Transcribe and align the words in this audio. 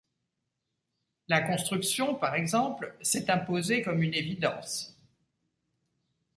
La 1.27 1.43
construction, 1.43 2.15
par 2.15 2.33
exemple, 2.33 2.95
s’est 3.03 3.29
imposée 3.29 3.83
comme 3.83 4.01
une 4.01 4.15
évidence. 4.15 4.97